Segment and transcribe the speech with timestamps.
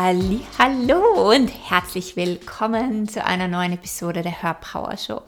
[0.00, 5.22] Hallo und herzlich willkommen zu einer neuen Episode der Hörpower Show.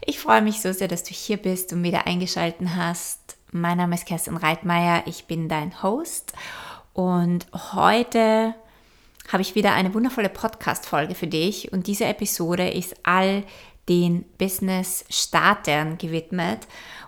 [0.00, 3.36] Ich freue mich so sehr, dass du hier bist und wieder eingeschaltet hast.
[3.52, 6.32] Mein Name ist Kerstin Reitmeier, ich bin dein Host
[6.94, 7.44] und
[7.74, 8.54] heute
[9.30, 13.44] habe ich wieder eine wundervolle Podcast-Folge für dich und diese Episode ist all
[13.90, 16.60] den Business-Startern gewidmet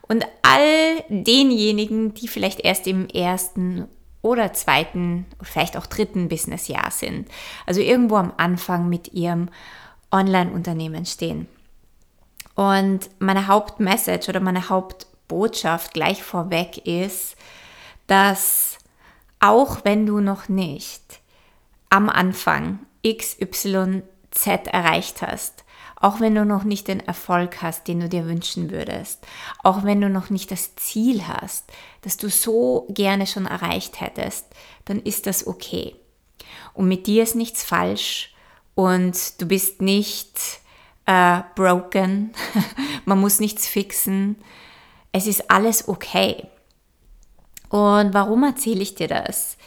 [0.03, 3.89] und all denjenigen, die vielleicht erst im ersten
[4.23, 7.29] oder zweiten, vielleicht auch dritten Businessjahr sind.
[7.67, 9.49] Also irgendwo am Anfang mit ihrem
[10.11, 11.47] Online-Unternehmen stehen.
[12.55, 17.37] Und meine Hauptmessage oder meine Hauptbotschaft gleich vorweg ist,
[18.07, 18.79] dass
[19.39, 21.21] auch wenn du noch nicht
[21.89, 24.03] am Anfang XYZ
[24.67, 25.65] erreicht hast,
[26.01, 29.25] auch wenn du noch nicht den Erfolg hast, den du dir wünschen würdest,
[29.63, 31.71] auch wenn du noch nicht das Ziel hast,
[32.01, 34.47] das du so gerne schon erreicht hättest,
[34.87, 35.95] dann ist das okay.
[36.73, 38.35] Und mit dir ist nichts falsch
[38.75, 40.61] und du bist nicht
[41.05, 42.33] äh, broken,
[43.05, 44.37] man muss nichts fixen,
[45.13, 46.47] es ist alles okay.
[47.69, 49.59] Und warum erzähle ich dir das?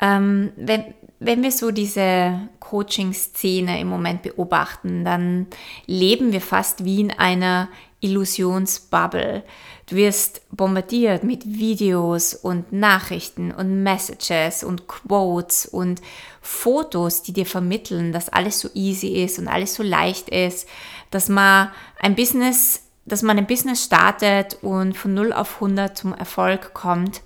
[0.00, 5.46] Ähm, wenn, wenn wir so diese Coaching-Szene im Moment beobachten, dann
[5.86, 7.68] leben wir fast wie in einer
[8.00, 9.42] Illusionsbubble.
[9.88, 16.02] Du wirst bombardiert mit Videos und Nachrichten und Messages und Quotes und
[16.42, 20.68] Fotos, die dir vermitteln, dass alles so easy ist und alles so leicht ist,
[21.10, 21.70] dass man
[22.00, 27.22] ein Business, dass man ein Business startet und von 0 auf 100 zum Erfolg kommt.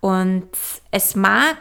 [0.00, 0.46] Und
[0.92, 1.56] es mag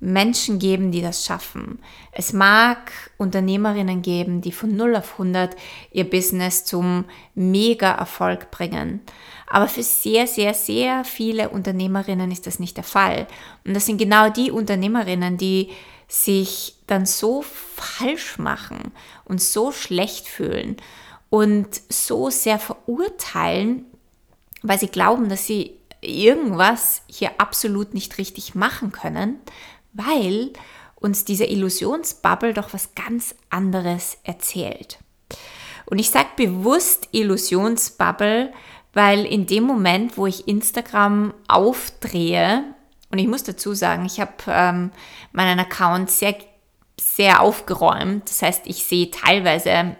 [0.00, 1.78] Menschen geben, die das schaffen.
[2.12, 5.54] Es mag Unternehmerinnen geben, die von 0 auf 100
[5.92, 9.00] ihr Business zum Mega-Erfolg bringen.
[9.46, 13.26] Aber für sehr, sehr, sehr viele Unternehmerinnen ist das nicht der Fall.
[13.64, 15.70] Und das sind genau die Unternehmerinnen, die
[16.08, 18.92] sich dann so falsch machen
[19.24, 20.76] und so schlecht fühlen
[21.28, 23.84] und so sehr verurteilen,
[24.62, 29.38] weil sie glauben, dass sie irgendwas hier absolut nicht richtig machen können,
[29.92, 30.52] weil
[30.96, 34.98] uns diese Illusionsbubble doch was ganz anderes erzählt.
[35.86, 38.52] Und ich sage bewusst Illusionsbubble,
[38.92, 42.64] weil in dem Moment, wo ich Instagram aufdrehe,
[43.10, 44.92] und ich muss dazu sagen, ich habe ähm,
[45.32, 46.36] meinen Account sehr,
[47.00, 48.28] sehr aufgeräumt.
[48.30, 49.96] Das heißt, ich sehe teilweise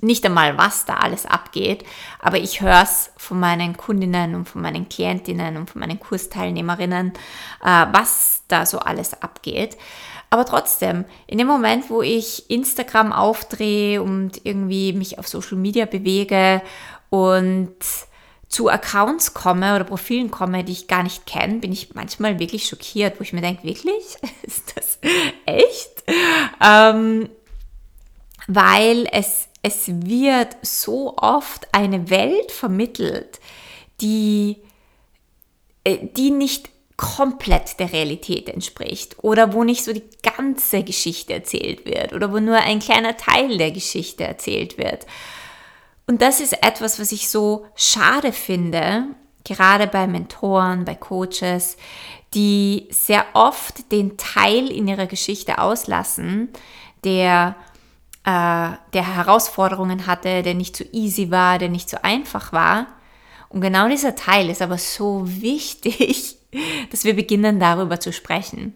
[0.00, 1.84] nicht einmal, was da alles abgeht,
[2.20, 7.12] aber ich höre es von meinen Kundinnen und von meinen Klientinnen und von meinen Kursteilnehmerinnen,
[7.64, 9.76] äh, was da so alles abgeht.
[10.30, 15.86] Aber trotzdem, in dem Moment, wo ich Instagram aufdrehe und irgendwie mich auf Social Media
[15.86, 16.62] bewege
[17.10, 17.76] und
[18.48, 22.66] zu Accounts komme oder Profilen komme, die ich gar nicht kenne, bin ich manchmal wirklich
[22.66, 24.16] schockiert, wo ich mir denke, wirklich?
[24.42, 24.98] Ist das
[25.46, 26.04] echt?
[26.60, 27.28] Ähm,
[28.46, 33.40] weil es es wird so oft eine Welt vermittelt,
[34.00, 34.58] die,
[35.82, 41.84] äh, die nicht komplett der Realität entspricht oder wo nicht so die ganze Geschichte erzählt
[41.84, 45.06] wird oder wo nur ein kleiner Teil der Geschichte erzählt wird.
[46.06, 49.04] Und das ist etwas, was ich so schade finde,
[49.44, 51.76] gerade bei Mentoren, bei Coaches,
[52.34, 56.48] die sehr oft den Teil in ihrer Geschichte auslassen,
[57.04, 57.56] der
[58.24, 62.86] äh, der Herausforderungen hatte, der nicht so easy war, der nicht so einfach war.
[63.48, 66.36] Und genau dieser Teil ist aber so wichtig,
[66.90, 68.74] dass wir beginnen darüber zu sprechen.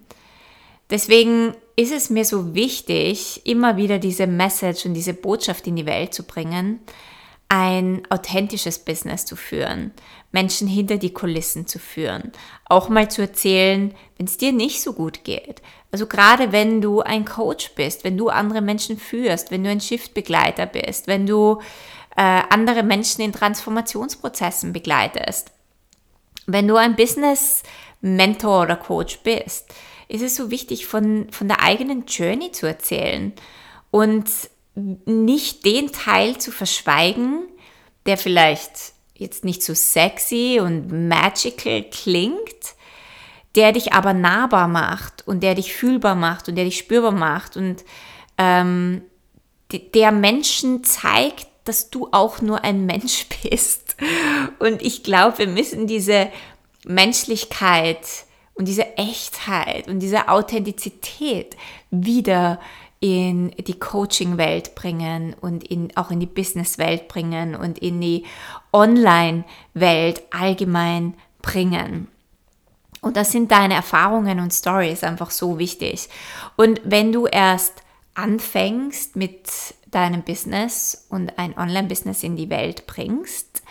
[0.90, 5.86] Deswegen ist es mir so wichtig, immer wieder diese Message und diese Botschaft in die
[5.86, 6.80] Welt zu bringen,
[7.48, 9.92] ein authentisches Business zu führen,
[10.30, 12.30] Menschen hinter die Kulissen zu führen,
[12.64, 15.60] auch mal zu erzählen, wenn es dir nicht so gut geht.
[15.90, 19.80] Also gerade wenn du ein Coach bist, wenn du andere Menschen führst, wenn du ein
[19.80, 21.60] Shiftbegleiter bist, wenn du
[22.16, 25.50] äh, andere Menschen in Transformationsprozessen begleitest,
[26.52, 27.62] wenn du ein Business
[28.00, 29.72] Mentor oder Coach bist,
[30.08, 33.32] ist es so wichtig, von, von der eigenen Journey zu erzählen
[33.90, 34.28] und
[34.74, 37.42] nicht den Teil zu verschweigen,
[38.06, 42.74] der vielleicht jetzt nicht so sexy und magical klingt,
[43.54, 47.56] der dich aber nahbar macht und der dich fühlbar macht und der dich spürbar macht
[47.56, 47.84] und
[48.38, 49.02] ähm,
[49.94, 53.96] der Menschen zeigt, dass du auch nur ein Mensch bist.
[54.58, 56.28] Und ich glaube, wir müssen diese
[56.84, 58.06] Menschlichkeit
[58.54, 61.56] und diese Echtheit und diese Authentizität
[61.90, 62.60] wieder
[63.00, 68.26] in die Coaching-Welt bringen und in, auch in die Business-Welt bringen und in die
[68.72, 72.08] Online-Welt allgemein bringen.
[73.00, 76.10] Und das sind deine Erfahrungen und Stories einfach so wichtig.
[76.56, 77.79] Und wenn du erst
[78.14, 79.48] anfängst mit
[79.90, 83.62] deinem Business und ein Online-Business in die Welt bringst,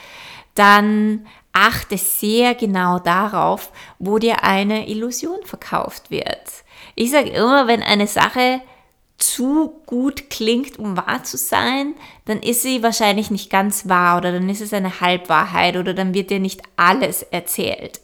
[0.55, 6.63] dann achte sehr genau darauf, wo dir eine Illusion verkauft wird.
[6.95, 8.61] Ich sage immer, wenn eine Sache
[9.17, 11.93] zu gut klingt, um wahr zu sein,
[12.25, 16.13] dann ist sie wahrscheinlich nicht ganz wahr oder dann ist es eine Halbwahrheit oder dann
[16.13, 17.99] wird dir nicht alles erzählt.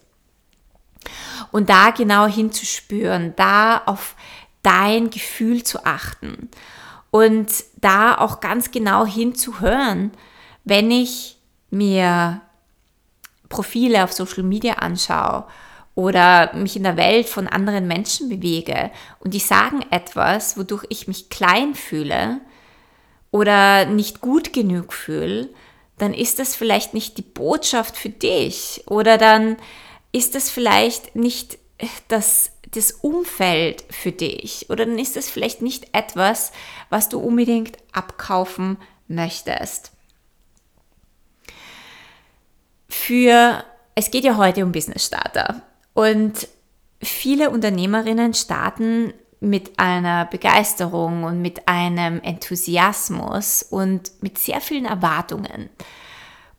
[1.51, 4.15] Und da genau hinzuspüren, da auf
[4.65, 6.49] dein Gefühl zu achten.
[7.11, 7.47] Und
[7.77, 10.11] da auch ganz genau hinzuhören,
[10.63, 11.37] wenn ich
[11.69, 12.41] mir
[13.47, 15.45] Profile auf Social Media anschaue
[15.93, 21.07] oder mich in der Welt von anderen Menschen bewege und die sagen etwas, wodurch ich
[21.07, 22.41] mich klein fühle
[23.31, 25.49] oder nicht gut genug fühle,
[25.97, 29.55] dann ist das vielleicht nicht die Botschaft für dich oder dann
[30.11, 31.57] ist das vielleicht nicht
[32.07, 36.51] das, das Umfeld für dich oder dann ist das vielleicht nicht etwas,
[36.89, 38.77] was du unbedingt abkaufen
[39.07, 39.91] möchtest.
[42.87, 43.63] Für,
[43.95, 45.61] es geht ja heute um Business Starter
[45.93, 46.47] und
[47.01, 55.69] viele Unternehmerinnen starten mit einer Begeisterung und mit einem Enthusiasmus und mit sehr vielen Erwartungen.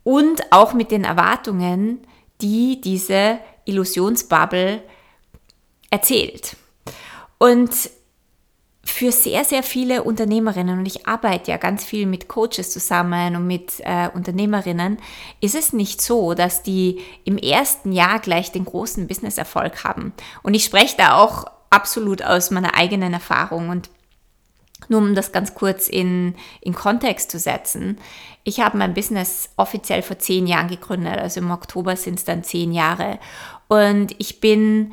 [0.04, 1.98] Und auch mit den Erwartungen,
[2.40, 4.82] die diese Illusionsbubble
[5.90, 6.56] erzählt.
[7.38, 7.70] Und
[8.86, 13.46] für sehr, sehr viele Unternehmerinnen, und ich arbeite ja ganz viel mit Coaches zusammen und
[13.46, 14.98] mit äh, Unternehmerinnen,
[15.40, 20.12] ist es nicht so, dass die im ersten Jahr gleich den großen Business-Erfolg haben.
[20.42, 23.90] Und ich spreche da auch absolut aus meiner eigenen Erfahrung und
[24.88, 27.98] nur um das ganz kurz in, in Kontext zu setzen.
[28.44, 32.44] Ich habe mein Business offiziell vor zehn Jahren gegründet, also im Oktober sind es dann
[32.44, 33.18] zehn Jahre.
[33.68, 34.92] Und ich bin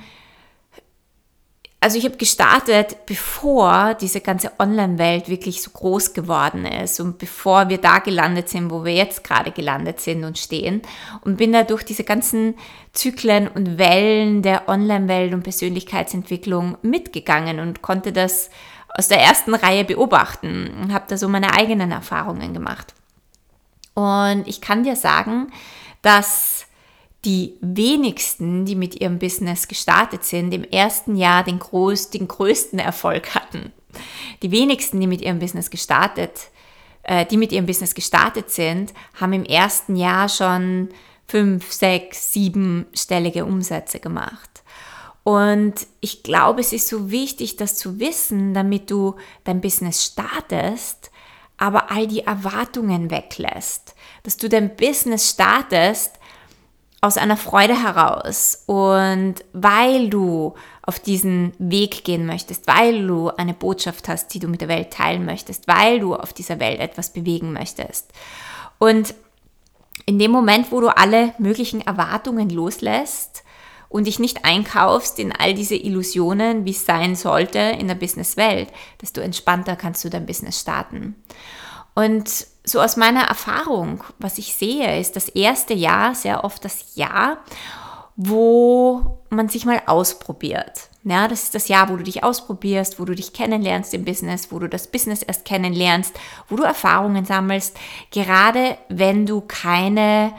[1.83, 7.68] also ich habe gestartet, bevor diese ganze Online-Welt wirklich so groß geworden ist und bevor
[7.68, 10.81] wir da gelandet sind, wo wir jetzt gerade gelandet sind und stehen
[11.25, 12.56] und bin da durch diese ganzen
[12.94, 18.50] Zyklen und Wellen der Online-Welt und Persönlichkeitsentwicklung mitgegangen und konnte das
[18.88, 22.94] aus der ersten Reihe beobachten und habe da so meine eigenen Erfahrungen gemacht.
[23.94, 25.51] Und ich kann dir sagen,
[26.01, 26.65] dass
[27.25, 32.80] die wenigsten, die mit ihrem Business gestartet sind, im ersten Jahr den, groß, den größten
[32.80, 33.72] Erfolg hatten.
[34.42, 36.50] Die wenigsten, die mit ihrem Business gestartet,
[37.04, 40.90] äh, die mit ihrem Business gestartet sind, haben im ersten Jahr schon
[41.28, 44.64] fünf, sechs, siebenstellige Umsätze gemacht.
[45.24, 49.16] Und ich glaube, es ist so wichtig, das zu wissen, damit du
[49.46, 51.12] dein Business startest,
[51.58, 53.96] aber all die Erwartungen weglässt.
[54.24, 56.20] Dass du dein Business startest
[57.03, 60.53] aus einer Freude heraus und weil du
[60.83, 64.91] auf diesen Weg gehen möchtest, weil du eine Botschaft hast, die du mit der Welt
[64.91, 68.13] teilen möchtest, weil du auf dieser Welt etwas bewegen möchtest.
[68.77, 69.15] Und
[70.05, 73.44] in dem Moment, wo du alle möglichen Erwartungen loslässt
[73.89, 78.69] und dich nicht einkaufst in all diese Illusionen, wie es sein sollte in der Businesswelt,
[79.01, 81.15] desto entspannter kannst du dein Business starten.
[81.95, 86.95] Und so aus meiner Erfahrung, was ich sehe, ist das erste Jahr sehr oft das
[86.95, 87.38] Jahr,
[88.15, 90.89] wo man sich mal ausprobiert.
[91.03, 94.51] Ja, das ist das Jahr, wo du dich ausprobierst, wo du dich kennenlernst im Business,
[94.51, 96.17] wo du das Business erst kennenlernst,
[96.48, 97.77] wo du Erfahrungen sammelst,
[98.12, 100.34] gerade wenn du keine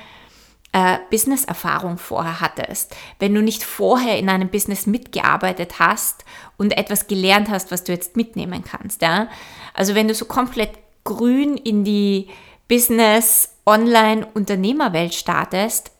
[0.72, 6.24] äh, Business-Erfahrung vorher hattest, wenn du nicht vorher in einem Business mitgearbeitet hast
[6.56, 9.02] und etwas gelernt hast, was du jetzt mitnehmen kannst.
[9.02, 9.28] Ja?
[9.74, 12.28] Also wenn du so komplett grün in die
[12.68, 15.90] Business, Online, Unternehmerwelt startest,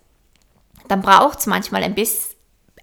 [0.88, 2.34] dann braucht es manchmal ein bisschen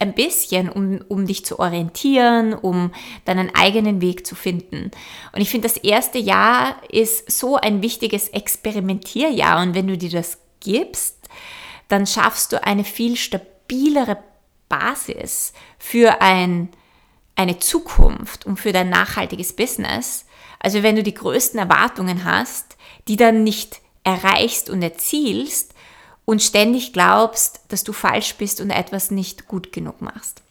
[0.01, 2.91] ein bisschen, um, um dich zu orientieren, um
[3.25, 4.89] deinen eigenen Weg zu finden.
[5.31, 9.61] Und ich finde, das erste Jahr ist so ein wichtiges Experimentierjahr.
[9.61, 11.17] Und wenn du dir das gibst,
[11.87, 14.17] dann schaffst du eine viel stabilere
[14.69, 16.69] Basis für ein,
[17.35, 20.25] eine Zukunft und für dein nachhaltiges Business,
[20.62, 22.77] also wenn du die größten Erwartungen hast,
[23.08, 25.74] die dann nicht erreichst und erzielst
[26.25, 30.41] und ständig glaubst, dass du falsch bist und etwas nicht gut genug machst.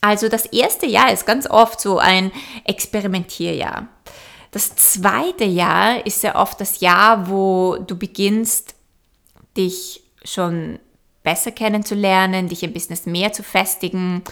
[0.00, 2.30] Also das erste Jahr ist ganz oft so ein
[2.64, 3.88] Experimentierjahr.
[4.50, 8.74] Das zweite Jahr ist sehr oft das Jahr, wo du beginnst,
[9.56, 10.78] dich schon
[11.28, 14.22] besser kennenzulernen, dich im Business mehr zu festigen,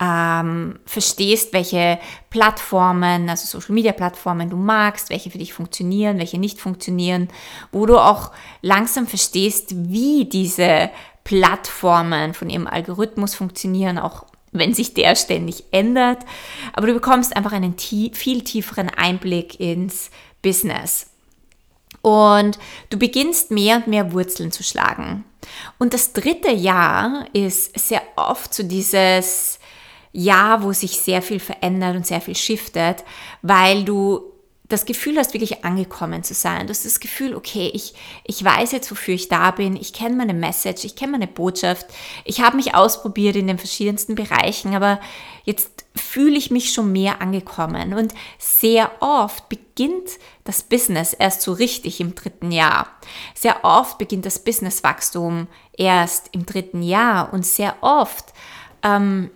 [0.00, 1.98] ähm, verstehst, welche
[2.30, 7.28] Plattformen, also Social Media Plattformen du magst, welche für dich funktionieren, welche nicht funktionieren,
[7.72, 8.30] wo du auch
[8.62, 10.88] langsam verstehst, wie diese
[11.24, 16.24] Plattformen von ihrem Algorithmus funktionieren, auch wenn sich der ständig ändert.
[16.72, 21.09] Aber du bekommst einfach einen tie viel tieferen Einblick ins Business.
[22.02, 25.24] Und du beginnst mehr und mehr Wurzeln zu schlagen.
[25.78, 29.58] Und das dritte Jahr ist sehr oft so dieses
[30.12, 33.04] Jahr, wo sich sehr viel verändert und sehr viel shiftet,
[33.42, 34.29] weil du
[34.70, 36.66] das Gefühl hast, wirklich angekommen zu sein.
[36.66, 40.16] Du hast das Gefühl, okay, ich, ich weiß jetzt, wofür ich da bin, ich kenne
[40.16, 41.86] meine Message, ich kenne meine Botschaft,
[42.24, 45.00] ich habe mich ausprobiert in den verschiedensten Bereichen, aber
[45.44, 47.94] jetzt fühle ich mich schon mehr angekommen.
[47.94, 52.88] Und sehr oft beginnt das Business erst so richtig im dritten Jahr.
[53.34, 58.32] Sehr oft beginnt das Businesswachstum erst im dritten Jahr und sehr oft
[58.82, 59.30] ähm,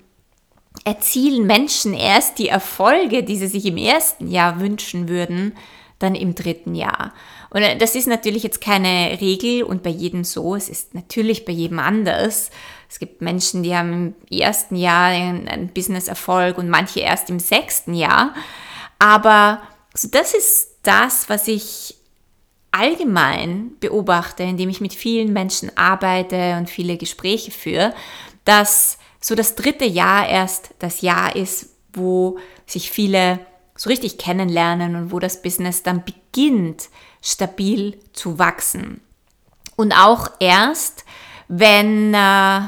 [0.84, 5.56] erzielen Menschen erst die Erfolge, die sie sich im ersten Jahr wünschen würden,
[5.98, 7.14] dann im dritten Jahr.
[7.50, 10.54] Und äh, das ist natürlich jetzt keine Regel und bei jedem so.
[10.54, 12.50] Es ist natürlich bei jedem anders.
[12.88, 17.94] Es gibt Menschen, die haben im ersten Jahr einen Business-Erfolg und manche erst im sechsten
[17.94, 18.34] Jahr.
[18.98, 19.62] Aber
[19.92, 21.96] also das ist das, was ich
[22.72, 27.94] allgemein beobachte, indem ich mit vielen Menschen arbeite und viele Gespräche führe,
[28.44, 33.40] dass so das dritte Jahr erst das Jahr ist, wo sich viele
[33.74, 36.90] so richtig kennenlernen und wo das Business dann beginnt,
[37.22, 39.00] stabil zu wachsen.
[39.76, 41.06] Und auch erst,
[41.48, 42.60] wenn, äh,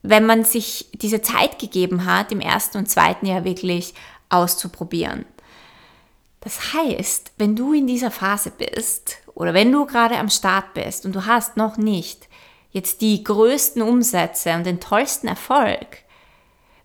[0.00, 3.92] wenn man sich diese Zeit gegeben hat, im ersten und zweiten Jahr wirklich
[4.30, 5.26] auszuprobieren.
[6.40, 11.04] Das heißt, wenn du in dieser Phase bist oder wenn du gerade am Start bist
[11.04, 12.26] und du hast noch nicht
[12.72, 16.02] jetzt die größten Umsätze und den tollsten Erfolg,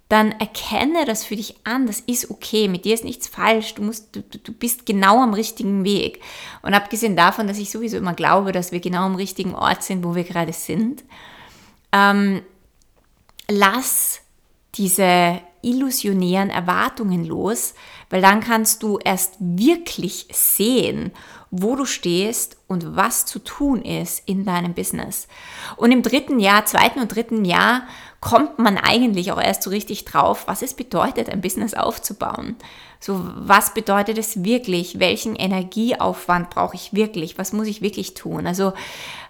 [0.09, 3.81] dann erkenne das für dich an, das ist okay, mit dir ist nichts falsch, du,
[3.81, 6.21] musst, du, du bist genau am richtigen Weg.
[6.61, 10.05] Und abgesehen davon, dass ich sowieso immer glaube, dass wir genau am richtigen Ort sind,
[10.05, 11.03] wo wir gerade sind,
[11.91, 12.41] ähm,
[13.49, 14.21] lass
[14.75, 17.73] diese illusionären Erwartungen los,
[18.09, 21.11] weil dann kannst du erst wirklich sehen,
[21.51, 25.27] wo du stehst und was zu tun ist in deinem Business.
[25.77, 27.83] Und im dritten Jahr, zweiten und dritten Jahr
[28.19, 32.55] kommt man eigentlich auch erst so richtig drauf, was es bedeutet, ein Business aufzubauen.
[32.99, 34.99] So, was bedeutet es wirklich?
[34.99, 37.37] Welchen Energieaufwand brauche ich wirklich?
[37.37, 38.47] Was muss ich wirklich tun?
[38.47, 38.73] Also,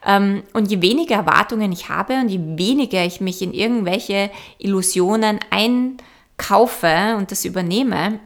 [0.06, 5.40] ähm, und je weniger Erwartungen ich habe und je weniger ich mich in irgendwelche Illusionen
[5.50, 8.20] einkaufe und das übernehme,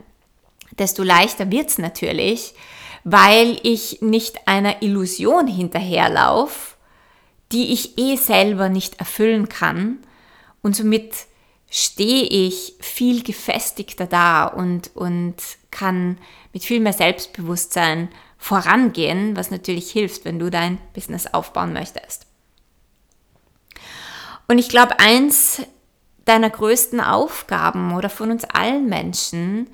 [0.77, 2.53] desto leichter wird es natürlich,
[3.03, 6.75] weil ich nicht einer Illusion hinterherlaufe,
[7.51, 9.99] die ich eh selber nicht erfüllen kann
[10.61, 11.13] und somit
[11.69, 15.35] stehe ich viel gefestigter da und, und
[15.71, 16.17] kann
[16.53, 22.25] mit viel mehr Selbstbewusstsein vorangehen, was natürlich hilft, wenn du dein Business aufbauen möchtest.
[24.47, 25.61] Und ich glaube, eins
[26.25, 29.67] deiner größten Aufgaben oder von uns allen Menschen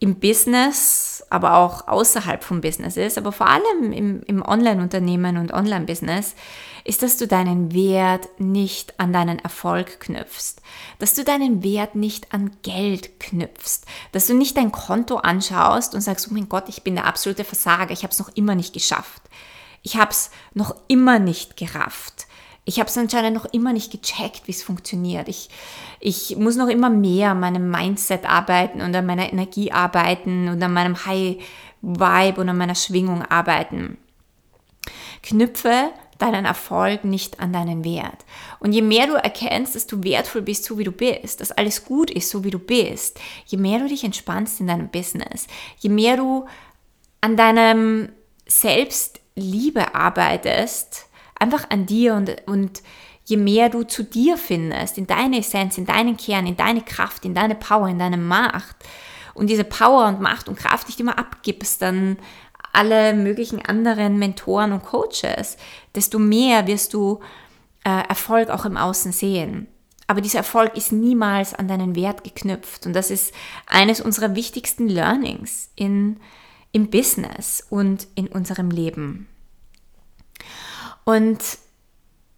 [0.00, 5.52] im Business, aber auch außerhalb vom Business ist, aber vor allem im, im Online-Unternehmen und
[5.52, 6.34] Online-Business,
[6.84, 10.62] ist, dass du deinen Wert nicht an deinen Erfolg knüpfst,
[10.98, 16.00] dass du deinen Wert nicht an Geld knüpfst, dass du nicht dein Konto anschaust und
[16.00, 18.72] sagst, oh mein Gott, ich bin der absolute Versager, ich habe es noch immer nicht
[18.72, 19.22] geschafft,
[19.82, 22.27] ich habe es noch immer nicht gerafft
[22.68, 25.26] ich habe es anscheinend noch immer nicht gecheckt, wie es funktioniert.
[25.28, 25.48] Ich,
[26.00, 30.62] ich muss noch immer mehr an meinem Mindset arbeiten und an meiner Energie arbeiten und
[30.62, 31.38] an meinem High
[31.80, 33.96] Vibe und an meiner Schwingung arbeiten.
[35.22, 38.26] Knüpfe deinen Erfolg nicht an deinen Wert.
[38.60, 41.86] Und je mehr du erkennst, dass du wertvoll bist, so wie du bist, dass alles
[41.86, 45.46] gut ist, so wie du bist, je mehr du dich entspannst in deinem Business,
[45.78, 46.44] je mehr du
[47.22, 48.10] an deinem
[48.46, 51.07] Selbstliebe arbeitest,
[51.38, 52.82] einfach an dir und, und
[53.24, 57.24] je mehr du zu dir findest, in deine Essenz, in deinen Kern, in deine Kraft,
[57.24, 58.76] in deine Power, in deine Macht
[59.34, 62.16] und diese Power und Macht und Kraft nicht immer abgibst, dann
[62.72, 65.56] alle möglichen anderen Mentoren und Coaches,
[65.94, 67.20] desto mehr wirst du
[67.84, 69.68] äh, Erfolg auch im Außen sehen.
[70.06, 72.86] Aber dieser Erfolg ist niemals an deinen Wert geknüpft.
[72.86, 73.32] Und das ist
[73.66, 76.18] eines unserer wichtigsten Learnings in,
[76.72, 79.27] im Business und in unserem Leben.
[81.08, 81.38] Und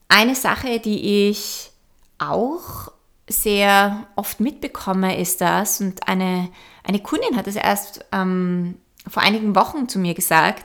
[0.07, 1.73] eine Sache, die ich
[2.19, 2.93] auch
[3.29, 6.53] sehr oft mitbekomme, ist das, und eine,
[6.85, 8.77] eine Kundin hat es erst ähm,
[9.09, 10.65] vor einigen Wochen zu mir gesagt,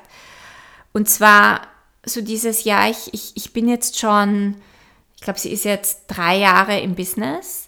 [0.93, 1.61] und zwar
[2.05, 4.57] so dieses, ja, ich, ich, ich bin jetzt schon,
[5.15, 7.64] ich glaube, sie ist jetzt drei Jahre im Business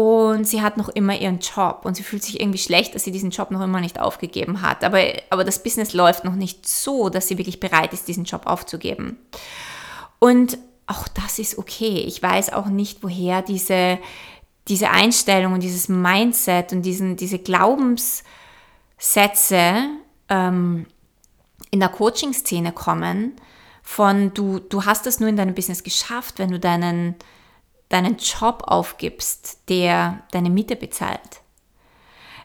[0.00, 3.12] und sie hat noch immer ihren Job und sie fühlt sich irgendwie schlecht, dass sie
[3.12, 4.82] diesen Job noch immer nicht aufgegeben hat.
[4.82, 8.46] Aber, aber das Business läuft noch nicht so, dass sie wirklich bereit ist, diesen Job
[8.46, 9.18] aufzugeben.
[10.18, 12.02] Und auch das ist okay.
[12.06, 13.98] Ich weiß auch nicht, woher diese,
[14.68, 18.24] diese Einstellung und dieses Mindset und diesen, diese Glaubenssätze
[20.30, 20.86] ähm,
[21.70, 23.34] in der Coaching-Szene kommen,
[23.82, 27.16] von du, du hast es nur in deinem Business geschafft, wenn du deinen,
[27.90, 31.42] deinen Job aufgibst, der deine Miete bezahlt.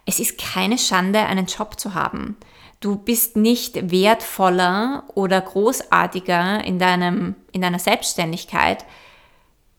[0.05, 2.35] Es ist keine Schande, einen Job zu haben.
[2.81, 8.85] Du bist nicht wertvoller oder großartiger in, deinem, in deiner Selbstständigkeit,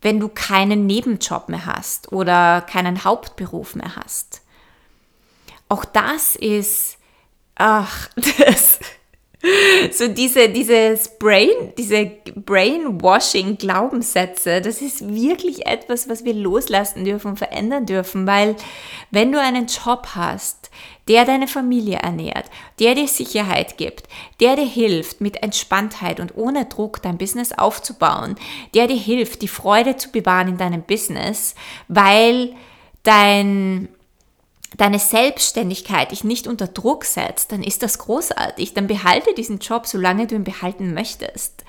[0.03, 4.43] wenn du keinen Nebenjob mehr hast oder keinen Hauptberuf mehr hast.
[5.69, 6.99] Auch das ist,
[7.57, 8.09] ach,
[8.39, 8.79] das,
[9.91, 17.39] so diese, dieses Brain, diese Brainwashing-Glaubenssätze, das ist wirklich etwas, was wir loslassen dürfen und
[17.39, 18.57] verändern dürfen, weil
[19.11, 20.71] wenn du einen Job hast,
[21.09, 22.47] der deine Familie ernährt,
[22.81, 24.09] der dir Sicherheit gibt,
[24.41, 28.37] der dir hilft, mit Entspanntheit und ohne Druck dein Business aufzubauen,
[28.75, 31.55] der dir hilft, die Freude zu bewahren in deinem Business,
[31.89, 32.55] weil
[33.05, 33.89] dein
[34.77, 38.75] deine Selbstständigkeit dich nicht unter Druck setzt, dann ist das großartig.
[38.75, 41.65] Dann behalte diesen Job, solange du ihn behalten möchtest.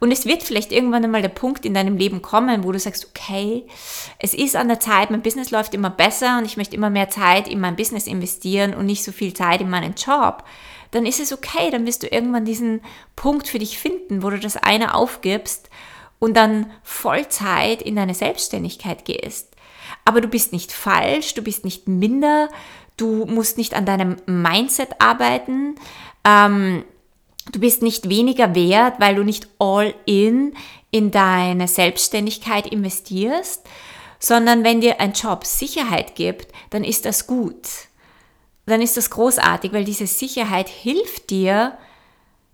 [0.00, 3.08] Und es wird vielleicht irgendwann einmal der Punkt in deinem Leben kommen, wo du sagst,
[3.08, 3.66] okay,
[4.18, 7.08] es ist an der Zeit, mein Business läuft immer besser und ich möchte immer mehr
[7.08, 10.44] Zeit in mein Business investieren und nicht so viel Zeit in meinen Job.
[10.92, 12.80] Dann ist es okay, dann wirst du irgendwann diesen
[13.16, 15.68] Punkt für dich finden, wo du das eine aufgibst
[16.20, 19.48] und dann Vollzeit in deine Selbstständigkeit gehst.
[20.08, 22.48] Aber du bist nicht falsch, du bist nicht minder,
[22.96, 25.74] du musst nicht an deinem Mindset arbeiten.
[26.24, 26.82] Ähm,
[27.52, 30.54] du bist nicht weniger wert, weil du nicht all in
[30.90, 33.66] in deine Selbstständigkeit investierst,
[34.18, 37.68] sondern wenn dir ein Job Sicherheit gibt, dann ist das gut.
[38.64, 41.76] Dann ist das großartig, weil diese Sicherheit hilft dir,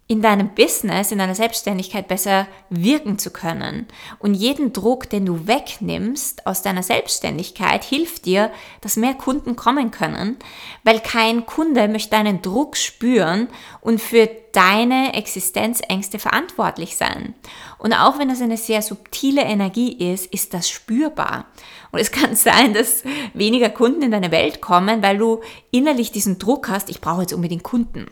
[0.06, 3.86] in deinem Business, in deiner Selbstständigkeit besser wirken zu können.
[4.18, 8.50] Und jeden Druck, den du wegnimmst aus deiner Selbstständigkeit, hilft dir,
[8.82, 10.36] dass mehr Kunden kommen können,
[10.82, 13.48] weil kein Kunde möchte deinen Druck spüren
[13.80, 17.34] und für deine Existenzängste verantwortlich sein.
[17.78, 21.46] Und auch wenn das eine sehr subtile Energie ist, ist das spürbar.
[21.92, 25.40] Und es kann sein, dass weniger Kunden in deine Welt kommen, weil du
[25.70, 28.06] innerlich diesen Druck hast, ich brauche jetzt unbedingt Kunden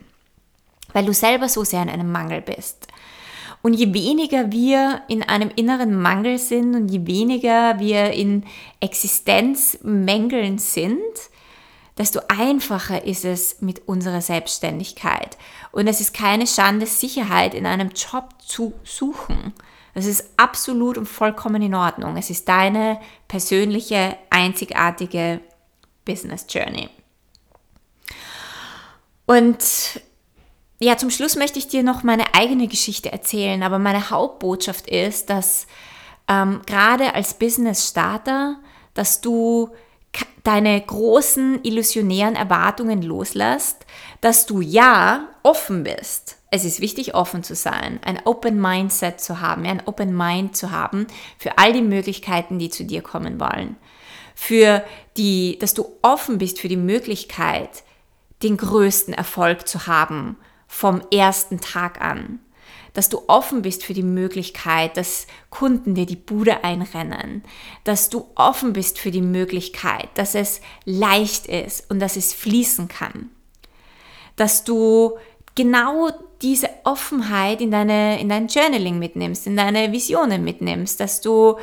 [0.92, 2.88] weil du selber so sehr in einem Mangel bist.
[3.62, 8.44] Und je weniger wir in einem inneren Mangel sind und je weniger wir in
[8.80, 10.98] Existenzmängeln sind,
[11.96, 15.38] desto einfacher ist es mit unserer Selbstständigkeit.
[15.70, 19.52] Und es ist keine Schande, Sicherheit in einem Job zu suchen.
[19.94, 22.16] Das ist absolut und vollkommen in Ordnung.
[22.16, 25.40] Es ist deine persönliche, einzigartige
[26.04, 26.88] Business Journey.
[29.26, 29.58] Und
[30.82, 35.30] ja, zum Schluss möchte ich dir noch meine eigene Geschichte erzählen, aber meine Hauptbotschaft ist,
[35.30, 35.66] dass
[36.28, 38.56] ähm, gerade als Business-Starter,
[38.94, 39.70] dass du
[40.42, 43.86] deine großen illusionären Erwartungen loslässt,
[44.20, 46.38] dass du ja offen bist.
[46.50, 50.72] Es ist wichtig, offen zu sein, ein Open Mindset zu haben, ein Open Mind zu
[50.72, 51.06] haben
[51.38, 53.76] für all die Möglichkeiten, die zu dir kommen wollen.
[54.34, 54.84] Für
[55.16, 57.84] die, dass du offen bist für die Möglichkeit,
[58.42, 60.36] den größten Erfolg zu haben
[60.72, 62.40] vom ersten Tag an.
[62.94, 67.42] Dass du offen bist für die Möglichkeit, dass Kunden dir die Bude einrennen.
[67.84, 72.88] Dass du offen bist für die Möglichkeit, dass es leicht ist und dass es fließen
[72.88, 73.30] kann.
[74.36, 75.18] Dass du
[75.54, 81.56] genau diese Offenheit in, deine, in dein Journaling mitnimmst, in deine Visionen mitnimmst, dass du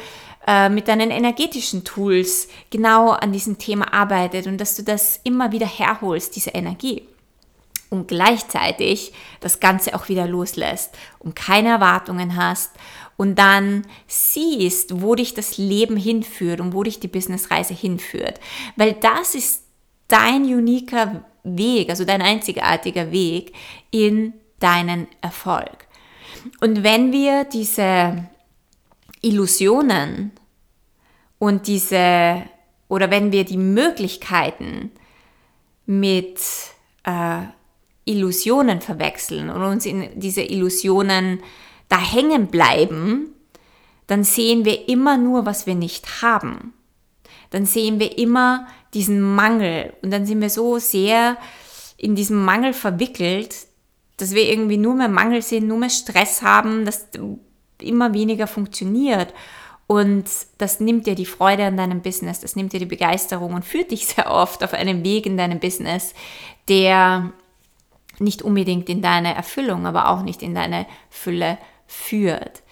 [0.45, 5.51] äh, mit deinen energetischen Tools genau an diesem Thema arbeitest und dass du das immer
[5.51, 7.07] wieder herholst, diese Energie
[7.89, 12.71] und gleichzeitig das Ganze auch wieder loslässt und keine Erwartungen hast
[13.17, 18.39] und dann siehst, wo dich das Leben hinführt und wo dich die Businessreise hinführt.
[18.75, 19.63] Weil das ist
[20.07, 23.53] dein uniker Weg, also dein einzigartiger Weg
[23.91, 25.87] in deinen Erfolg.
[26.61, 28.29] Und wenn wir diese
[29.21, 30.31] Illusionen
[31.39, 32.43] und diese,
[32.87, 34.91] oder wenn wir die Möglichkeiten
[35.85, 36.39] mit
[37.03, 37.41] äh,
[38.09, 41.39] Illusionen verwechseln und uns in diese Illusionen
[41.89, 43.33] da hängen bleiben,
[44.07, 46.73] dann sehen wir immer nur, was wir nicht haben.
[47.51, 51.37] Dann sehen wir immer diesen Mangel und dann sind wir so sehr
[51.97, 53.55] in diesem Mangel verwickelt,
[54.17, 57.07] dass wir irgendwie nur mehr Mangel sehen, nur mehr Stress haben, dass
[57.81, 59.33] immer weniger funktioniert.
[59.87, 60.25] Und
[60.57, 63.91] das nimmt dir die Freude an deinem Business, das nimmt dir die Begeisterung und führt
[63.91, 66.13] dich sehr oft auf einem Weg in deinem Business,
[66.67, 67.31] der
[68.19, 72.63] nicht unbedingt in deine Erfüllung, aber auch nicht in deine Fülle führt.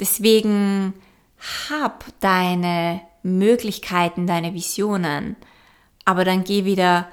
[0.00, 0.94] Deswegen
[1.68, 5.36] hab deine Möglichkeiten, deine Visionen,
[6.04, 7.08] aber dann geh wieder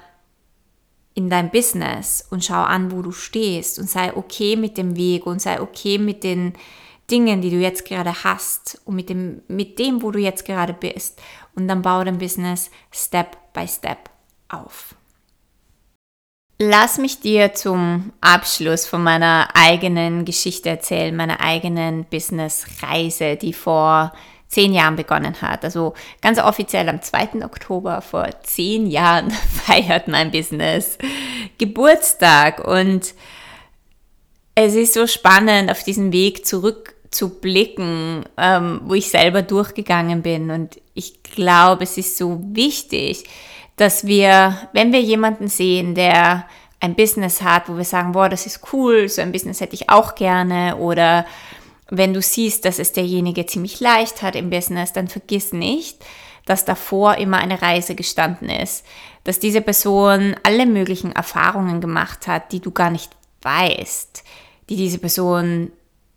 [1.14, 5.26] in dein Business und schau an, wo du stehst und sei okay mit dem Weg
[5.26, 6.54] und sei okay mit den
[7.10, 10.72] Dingen, die du jetzt gerade hast und mit dem, mit dem, wo du jetzt gerade
[10.72, 11.20] bist.
[11.56, 14.08] Und dann bau dein Business Step by Step
[14.48, 14.94] auf.
[16.62, 24.12] Lass mich dir zum Abschluss von meiner eigenen Geschichte erzählen, meiner eigenen Business-Reise, die vor
[24.46, 25.64] zehn Jahren begonnen hat.
[25.64, 27.46] Also ganz offiziell am 2.
[27.46, 29.30] Oktober vor zehn Jahren
[29.64, 30.98] feiert mein Business
[31.56, 33.14] Geburtstag und
[34.54, 40.50] es ist so spannend, auf diesen Weg zurückzublicken, ähm, wo ich selber durchgegangen bin.
[40.50, 43.24] Und ich glaube, es ist so wichtig,
[43.80, 46.44] dass wir, wenn wir jemanden sehen, der
[46.80, 49.88] ein Business hat, wo wir sagen, boah, das ist cool, so ein Business hätte ich
[49.88, 51.24] auch gerne, oder
[51.88, 56.04] wenn du siehst, dass es derjenige ziemlich leicht hat im Business, dann vergiss nicht,
[56.44, 58.84] dass davor immer eine Reise gestanden ist,
[59.24, 64.24] dass diese Person alle möglichen Erfahrungen gemacht hat, die du gar nicht weißt,
[64.68, 65.72] die diese Person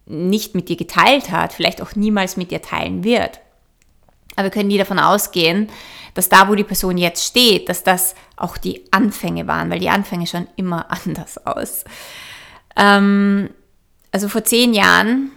[0.06, 3.40] nicht mit dir geteilt hat, vielleicht auch niemals mit dir teilen wird.
[4.36, 5.70] Aber wir können nie davon ausgehen,
[6.14, 9.90] dass da, wo die Person jetzt steht, dass das auch die Anfänge waren, weil die
[9.90, 11.84] Anfänge schon immer anders aus.
[12.76, 13.50] Ähm,
[14.12, 15.32] also vor zehn Jahren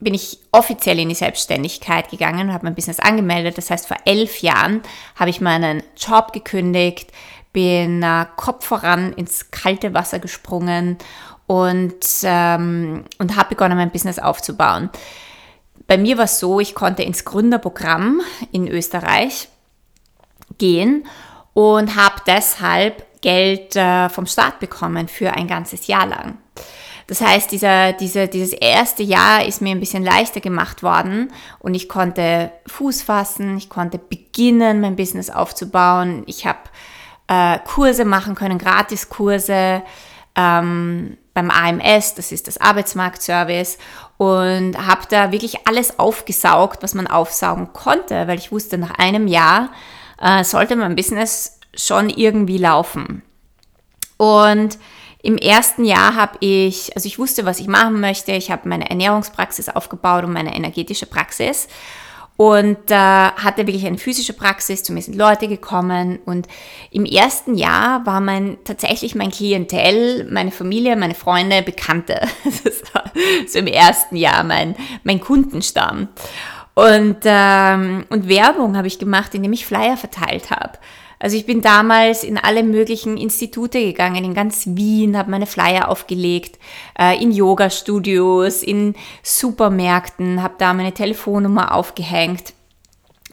[0.00, 3.58] bin ich offiziell in die Selbstständigkeit gegangen, habe mein Business angemeldet.
[3.58, 4.82] Das heißt, vor elf Jahren
[5.16, 7.10] habe ich meinen Job gekündigt,
[7.52, 10.98] bin äh, Kopf voran ins kalte Wasser gesprungen
[11.46, 14.90] und, ähm, und habe begonnen, mein Business aufzubauen.
[15.88, 18.20] Bei mir war es so, ich konnte ins Gründerprogramm
[18.52, 19.48] in Österreich
[20.58, 21.06] gehen
[21.54, 26.38] und habe deshalb Geld äh, vom Staat bekommen für ein ganzes Jahr lang.
[27.06, 31.72] Das heißt, dieser, diese, dieses erste Jahr ist mir ein bisschen leichter gemacht worden und
[31.72, 36.22] ich konnte Fuß fassen, ich konnte beginnen, mein Business aufzubauen.
[36.26, 36.58] Ich habe
[37.28, 39.82] äh, Kurse machen können, Gratiskurse
[40.36, 43.78] ähm, beim AMS, das ist das Arbeitsmarktservice
[44.18, 49.28] und habe da wirklich alles aufgesaugt, was man aufsaugen konnte, weil ich wusste, nach einem
[49.28, 49.70] Jahr
[50.20, 53.22] äh, sollte mein Business schon irgendwie laufen.
[54.16, 54.78] Und
[55.22, 58.32] im ersten Jahr habe ich, also ich wusste, was ich machen möchte.
[58.32, 61.68] Ich habe meine Ernährungspraxis aufgebaut und meine energetische Praxis
[62.38, 66.46] und äh, hatte wirklich eine physische Praxis, zu mir sind Leute gekommen und
[66.92, 72.20] im ersten Jahr war mein tatsächlich mein Klientel, meine Familie, meine Freunde, Bekannte.
[72.64, 73.04] Das war
[73.48, 76.08] so im ersten Jahr mein, mein Kundenstamm.
[76.74, 80.78] Und, ähm, und Werbung habe ich gemacht, indem ich Flyer verteilt habe.
[81.18, 85.88] Also ich bin damals in alle möglichen Institute gegangen, in ganz Wien, habe meine Flyer
[85.88, 86.58] aufgelegt,
[86.98, 92.54] äh, in Yoga-Studios, in Supermärkten, habe da meine Telefonnummer aufgehängt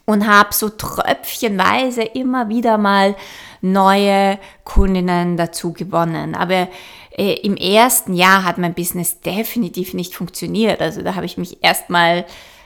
[0.05, 3.15] und habe so tröpfchenweise immer wieder mal
[3.61, 6.35] neue Kundinnen dazu gewonnen.
[6.35, 6.67] Aber
[7.11, 10.81] äh, im ersten Jahr hat mein Business definitiv nicht funktioniert.
[10.81, 12.25] Also da habe ich mich erstmal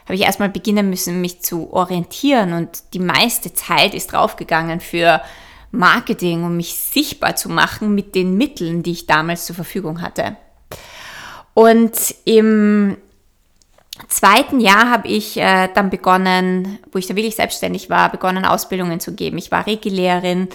[0.09, 5.21] habe ich erstmal beginnen müssen, mich zu orientieren und die meiste Zeit ist draufgegangen für
[5.69, 10.35] Marketing, um mich sichtbar zu machen mit den Mitteln, die ich damals zur Verfügung hatte.
[11.53, 12.97] Und im
[14.07, 18.99] zweiten Jahr habe ich äh, dann begonnen, wo ich da wirklich selbstständig war, begonnen Ausbildungen
[18.99, 19.37] zu geben.
[19.37, 20.49] Ich war Regellehrerin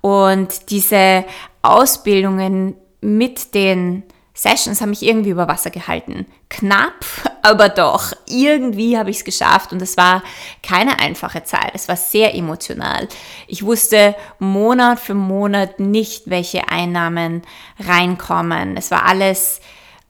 [0.00, 1.26] und diese
[1.60, 4.02] Ausbildungen mit den
[4.36, 6.26] Sessions haben mich irgendwie über Wasser gehalten.
[6.50, 7.04] Knapp,
[7.42, 8.12] aber doch.
[8.28, 10.24] Irgendwie habe ich es geschafft und es war
[10.62, 11.70] keine einfache Zeit.
[11.74, 13.08] Es war sehr emotional.
[13.46, 17.42] Ich wusste Monat für Monat nicht, welche Einnahmen
[17.78, 18.76] reinkommen.
[18.76, 19.60] Es war alles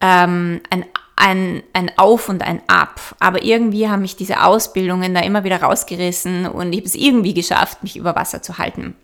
[0.01, 3.01] ähm, ein ein, ein Auf und ein Ab.
[3.21, 7.35] Aber irgendwie haben mich diese Ausbildungen da immer wieder rausgerissen und ich habe es irgendwie
[7.35, 8.97] geschafft, mich über Wasser zu halten.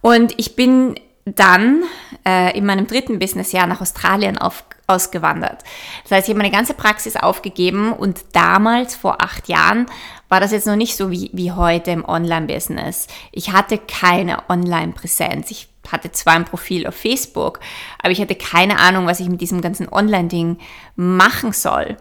[0.00, 1.84] Und ich bin dann
[2.26, 5.62] äh, in meinem dritten Businessjahr nach Australien auf, ausgewandert.
[6.02, 9.86] Das heißt, ich habe meine ganze Praxis aufgegeben und damals, vor acht Jahren,
[10.28, 13.06] war das jetzt noch nicht so wie, wie heute im Online-Business.
[13.32, 15.50] Ich hatte keine Online-Präsenz.
[15.50, 17.60] Ich hatte zwar ein Profil auf Facebook,
[18.02, 20.58] aber ich hatte keine Ahnung, was ich mit diesem ganzen Online-Ding
[20.96, 21.96] machen soll.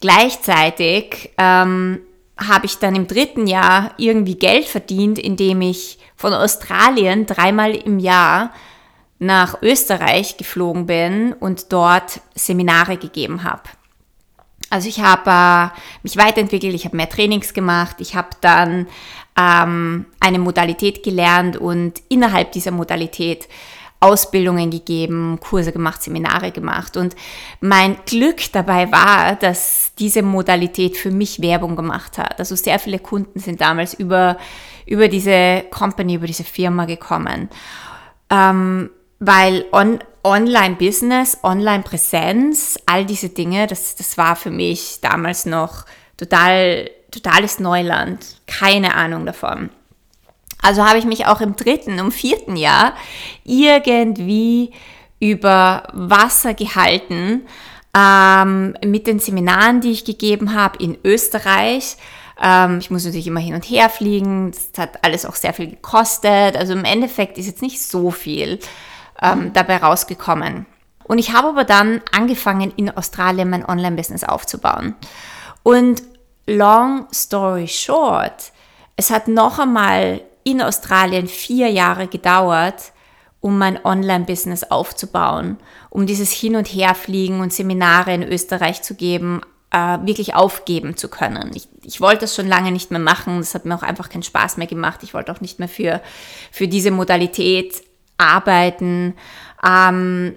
[0.00, 2.00] Gleichzeitig ähm,
[2.46, 7.98] habe ich dann im dritten Jahr irgendwie Geld verdient, indem ich von Australien dreimal im
[7.98, 8.52] Jahr
[9.18, 13.62] nach Österreich geflogen bin und dort Seminare gegeben habe.
[14.70, 18.86] Also ich habe äh, mich weiterentwickelt, ich habe mehr Trainings gemacht, ich habe dann
[19.36, 23.48] ähm, eine Modalität gelernt und innerhalb dieser Modalität
[24.00, 26.96] Ausbildungen gegeben, Kurse gemacht, Seminare gemacht.
[26.96, 27.14] Und
[27.60, 32.38] mein Glück dabei war, dass diese Modalität für mich Werbung gemacht hat.
[32.38, 34.38] Also sehr viele Kunden sind damals über,
[34.86, 37.50] über diese Company, über diese Firma gekommen.
[38.30, 45.84] Ähm, weil on, Online-Business, Online-Präsenz, all diese Dinge, das, das war für mich damals noch
[46.16, 48.40] total, totales Neuland.
[48.46, 49.70] Keine Ahnung davon.
[50.62, 52.94] Also habe ich mich auch im dritten, im vierten Jahr
[53.44, 54.72] irgendwie
[55.18, 57.42] über Wasser gehalten
[57.96, 61.96] ähm, mit den Seminaren, die ich gegeben habe in Österreich.
[62.40, 64.52] Ähm, ich muss natürlich immer hin und her fliegen.
[64.52, 66.56] Das hat alles auch sehr viel gekostet.
[66.56, 68.58] Also im Endeffekt ist jetzt nicht so viel
[69.20, 70.66] ähm, dabei rausgekommen.
[71.04, 74.94] Und ich habe aber dann angefangen, in Australien mein Online-Business aufzubauen.
[75.62, 76.02] Und
[76.46, 78.52] long story short,
[78.96, 82.92] es hat noch einmal in Australien vier Jahre gedauert,
[83.40, 85.56] um mein Online-Business aufzubauen,
[85.88, 91.08] um dieses Hin- und Herfliegen und Seminare in Österreich zu geben, äh, wirklich aufgeben zu
[91.08, 91.50] können.
[91.54, 94.22] Ich, ich wollte das schon lange nicht mehr machen, das hat mir auch einfach keinen
[94.22, 95.00] Spaß mehr gemacht.
[95.02, 96.00] Ich wollte auch nicht mehr für,
[96.50, 97.82] für diese Modalität
[98.18, 99.14] arbeiten.
[99.66, 100.36] Ähm,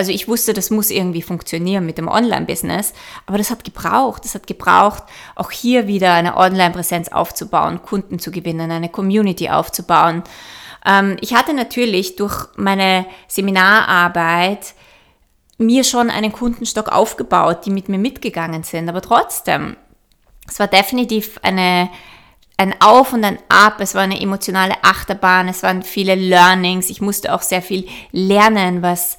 [0.00, 2.94] also ich wusste, das muss irgendwie funktionieren mit dem Online-Business,
[3.26, 4.24] aber das hat gebraucht.
[4.24, 5.02] Das hat gebraucht,
[5.34, 10.22] auch hier wieder eine Online-Präsenz aufzubauen, Kunden zu gewinnen, eine Community aufzubauen.
[10.86, 14.72] Ähm, ich hatte natürlich durch meine Seminararbeit
[15.58, 19.76] mir schon einen Kundenstock aufgebaut, die mit mir mitgegangen sind, aber trotzdem,
[20.48, 21.90] es war definitiv eine
[22.56, 27.02] ein Auf und ein Ab, es war eine emotionale Achterbahn, es waren viele Learnings, ich
[27.02, 29.18] musste auch sehr viel lernen, was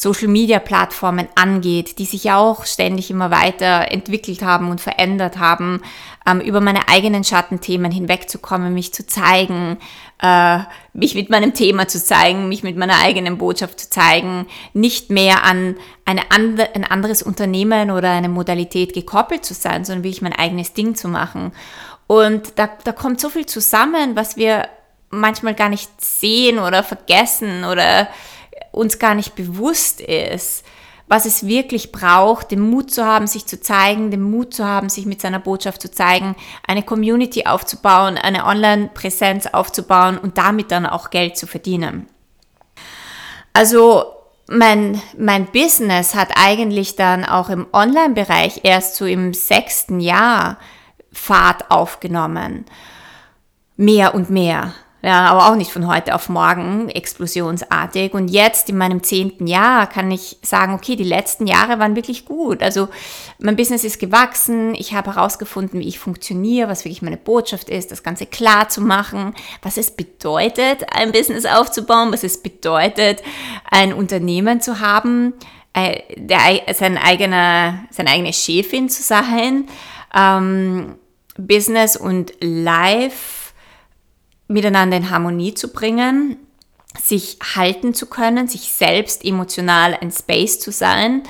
[0.00, 5.82] Social-Media-Plattformen angeht, die sich ja auch ständig immer weiter entwickelt haben und verändert haben,
[6.26, 9.76] ähm, über meine eigenen Schattenthemen hinwegzukommen, mich zu zeigen,
[10.22, 10.60] äh,
[10.94, 15.44] mich mit meinem Thema zu zeigen, mich mit meiner eigenen Botschaft zu zeigen, nicht mehr
[15.44, 20.32] an eine andre, ein anderes Unternehmen oder eine Modalität gekoppelt zu sein, sondern wirklich mein
[20.32, 21.52] eigenes Ding zu machen.
[22.06, 24.66] Und da, da kommt so viel zusammen, was wir
[25.10, 28.08] manchmal gar nicht sehen oder vergessen oder
[28.72, 30.64] uns gar nicht bewusst ist,
[31.10, 34.88] was es wirklich braucht, den Mut zu haben, sich zu zeigen, den Mut zu haben,
[34.88, 40.86] sich mit seiner Botschaft zu zeigen, eine Community aufzubauen, eine Online-Präsenz aufzubauen und damit dann
[40.86, 42.06] auch Geld zu verdienen.
[43.52, 44.04] Also
[44.46, 50.58] mein, mein Business hat eigentlich dann auch im Online-Bereich erst so im sechsten Jahr
[51.12, 52.66] Fahrt aufgenommen.
[53.76, 54.74] Mehr und mehr.
[55.02, 58.12] Ja, aber auch nicht von heute auf morgen, explosionsartig.
[58.12, 62.26] Und jetzt in meinem zehnten Jahr kann ich sagen, okay, die letzten Jahre waren wirklich
[62.26, 62.62] gut.
[62.62, 62.88] Also
[63.38, 67.90] mein Business ist gewachsen, ich habe herausgefunden, wie ich funktioniere, was wirklich meine Botschaft ist,
[67.90, 73.22] das Ganze klar zu machen, was es bedeutet, ein Business aufzubauen, was es bedeutet,
[73.70, 75.32] ein Unternehmen zu haben,
[75.72, 76.40] äh, der,
[76.74, 79.66] sein eigener, seine eigene Chefin zu sein,
[80.14, 80.96] ähm,
[81.38, 83.49] Business und Life
[84.50, 86.36] miteinander in Harmonie zu bringen,
[87.00, 91.22] sich halten zu können, sich selbst emotional ein Space zu sein,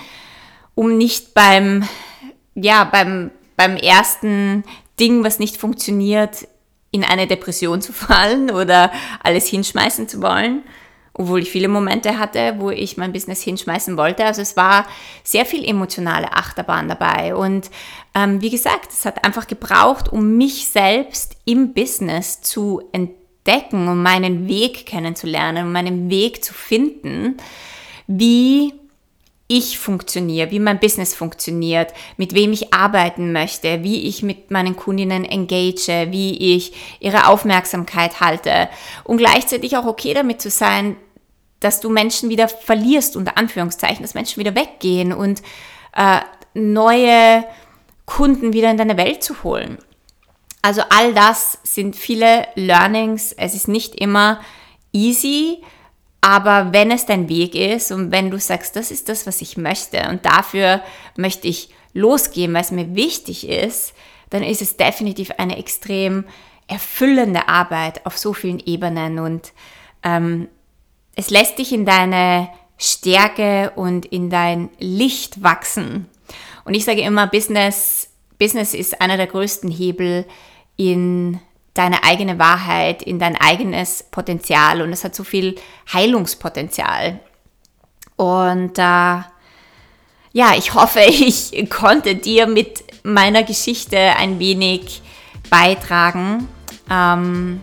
[0.74, 1.86] um nicht beim,
[2.54, 4.64] ja, beim, beim ersten
[4.98, 6.48] Ding, was nicht funktioniert,
[6.90, 8.90] in eine Depression zu fallen oder
[9.22, 10.62] alles hinschmeißen zu wollen,
[11.20, 14.24] obwohl ich viele Momente hatte, wo ich mein Business hinschmeißen wollte.
[14.24, 14.86] Also es war
[15.22, 17.34] sehr viel emotionale Achterbahn dabei.
[17.34, 17.70] Und
[18.14, 24.02] ähm, wie gesagt, es hat einfach gebraucht, um mich selbst im Business zu entdecken, um
[24.02, 27.36] meinen Weg kennenzulernen, um meinen Weg zu finden,
[28.06, 28.72] wie
[29.46, 34.76] ich funktioniere, wie mein Business funktioniert, mit wem ich arbeiten möchte, wie ich mit meinen
[34.76, 38.70] Kundinnen engage, wie ich ihre Aufmerksamkeit halte
[39.02, 40.96] und gleichzeitig auch okay damit zu sein,
[41.60, 45.42] dass du Menschen wieder verlierst, unter Anführungszeichen, dass Menschen wieder weggehen und
[45.94, 46.20] äh,
[46.54, 47.44] neue
[48.06, 49.78] Kunden wieder in deine Welt zu holen.
[50.62, 53.32] Also all das sind viele Learnings.
[53.32, 54.40] Es ist nicht immer
[54.92, 55.62] easy,
[56.20, 59.56] aber wenn es dein Weg ist und wenn du sagst, das ist das, was ich
[59.56, 60.82] möchte und dafür
[61.16, 63.94] möchte ich losgehen, weil es mir wichtig ist,
[64.28, 66.24] dann ist es definitiv eine extrem
[66.68, 69.52] erfüllende Arbeit auf so vielen Ebenen und
[70.02, 70.48] ähm,
[71.20, 76.08] es lässt dich in deine Stärke und in dein Licht wachsen.
[76.64, 80.24] Und ich sage immer, Business, Business ist einer der größten Hebel
[80.76, 81.38] in
[81.74, 85.56] deine eigene Wahrheit, in dein eigenes Potenzial und es hat so viel
[85.92, 87.20] Heilungspotenzial.
[88.16, 89.20] Und äh,
[90.32, 95.02] ja, ich hoffe, ich konnte dir mit meiner Geschichte ein wenig
[95.50, 96.48] beitragen.
[96.88, 97.60] Ähm,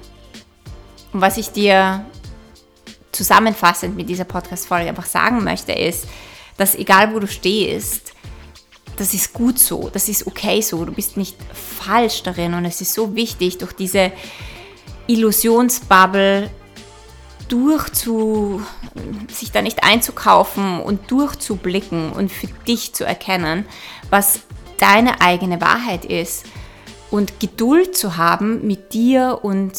[1.12, 2.06] was ich dir
[3.18, 6.06] zusammenfassend mit dieser Podcast-Folge einfach sagen möchte, ist,
[6.56, 8.14] dass egal wo du stehst,
[8.96, 12.54] das ist gut so, das ist okay so, du bist nicht falsch darin.
[12.54, 14.12] Und es ist so wichtig, durch diese
[15.08, 16.50] Illusionsbubble
[17.48, 18.62] durchzu,
[19.32, 23.66] sich da nicht einzukaufen und durchzublicken und für dich zu erkennen,
[24.10, 24.42] was
[24.80, 26.46] deine eigene Wahrheit ist.
[27.10, 29.74] Und Geduld zu haben mit dir und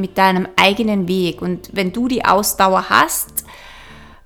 [0.00, 1.42] mit deinem eigenen Weg.
[1.42, 3.44] Und wenn du die Ausdauer hast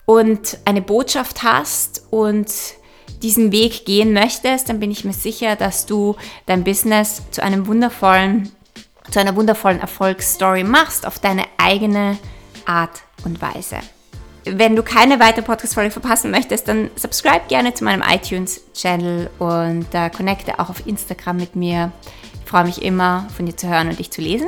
[0.07, 2.49] und eine Botschaft hast und
[3.23, 7.67] diesen Weg gehen möchtest, dann bin ich mir sicher, dass du dein Business zu einem
[7.67, 8.53] wundervollen,
[9.11, 12.19] zu einer wundervollen Erfolgsstory machst auf deine eigene
[12.67, 13.79] Art und Weise.
[14.47, 20.11] Wenn du keine weitere Podcast-Folge verpassen möchtest, dann subscribe gerne zu meinem iTunes-Channel und äh,
[20.11, 21.93] connecte auch auf Instagram mit mir.
[22.55, 24.47] Freue mich immer, von dir zu hören und dich zu lesen.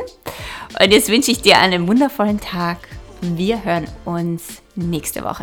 [0.80, 2.78] Und jetzt wünsche ich dir einen wundervollen Tag.
[3.20, 5.42] Wir hören uns nächste Woche.